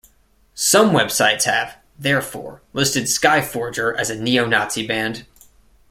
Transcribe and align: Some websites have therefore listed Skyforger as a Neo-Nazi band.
Some 0.55 0.93
websites 0.93 1.43
have 1.43 1.77
therefore 1.99 2.63
listed 2.73 3.03
Skyforger 3.03 3.95
as 3.95 4.09
a 4.09 4.15
Neo-Nazi 4.19 4.87
band. 4.87 5.27